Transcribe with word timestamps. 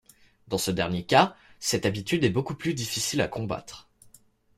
Dans 0.47 0.57
ce 0.57 0.71
dernier 0.71 1.05
cas, 1.05 1.35
cette 1.59 1.85
habitude 1.85 2.23
est 2.23 2.31
beaucoup 2.31 2.55
plus 2.55 2.73
difficile 2.73 3.21
à 3.21 3.27
combattre. 3.27 3.87